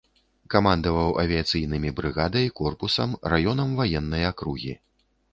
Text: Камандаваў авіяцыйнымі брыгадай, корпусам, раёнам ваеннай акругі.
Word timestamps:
Камандаваў 0.51 1.09
авіяцыйнымі 1.23 1.91
брыгадай, 1.99 2.45
корпусам, 2.59 3.13
раёнам 3.33 3.75
ваеннай 3.81 4.23
акругі. 4.31 4.73